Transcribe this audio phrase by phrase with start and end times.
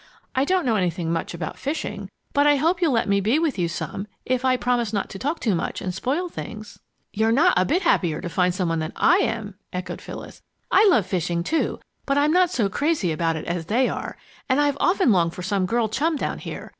[0.33, 3.59] I don't know anything much about fishing, but I hope you'll let me be with
[3.59, 6.79] you some, if I promise not to talk too much and spoil things!"
[7.13, 10.41] "You're not a bit happier to find some one than I am!" echoed Phyllis.
[10.71, 14.17] "I love fishing, too, but I'm not so crazy about it as they are,
[14.49, 16.69] and I've often longed for some girl chum down here.